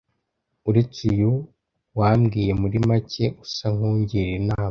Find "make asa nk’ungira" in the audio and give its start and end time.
2.87-4.29